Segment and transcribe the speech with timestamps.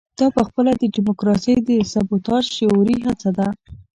[0.19, 3.47] دا پخپله د ډیموکراسۍ د سبوتاژ شعوري هڅه ده.